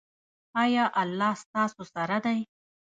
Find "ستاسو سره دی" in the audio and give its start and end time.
1.43-2.39